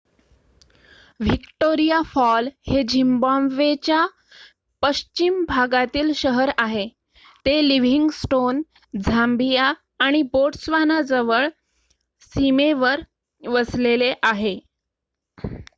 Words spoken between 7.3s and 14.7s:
ते Livingstone Zambia आणि बोट्स्वानाजवळ सीमेवर वसलेले आहे